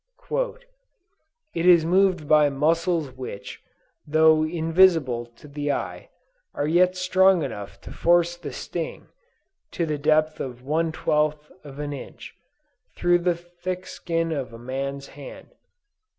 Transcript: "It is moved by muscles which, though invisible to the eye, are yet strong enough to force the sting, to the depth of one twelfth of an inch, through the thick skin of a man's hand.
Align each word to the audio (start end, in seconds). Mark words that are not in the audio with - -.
"It 1.53 1.67
is 1.67 1.85
moved 1.85 2.27
by 2.27 2.49
muscles 2.49 3.11
which, 3.11 3.61
though 4.07 4.41
invisible 4.41 5.27
to 5.35 5.47
the 5.47 5.71
eye, 5.71 6.09
are 6.55 6.65
yet 6.65 6.95
strong 6.95 7.43
enough 7.43 7.79
to 7.81 7.91
force 7.91 8.35
the 8.35 8.51
sting, 8.51 9.09
to 9.69 9.85
the 9.85 9.99
depth 9.99 10.39
of 10.39 10.63
one 10.63 10.91
twelfth 10.91 11.51
of 11.63 11.77
an 11.77 11.93
inch, 11.93 12.33
through 12.95 13.19
the 13.19 13.35
thick 13.35 13.85
skin 13.85 14.31
of 14.31 14.51
a 14.53 14.57
man's 14.57 15.05
hand. 15.09 15.49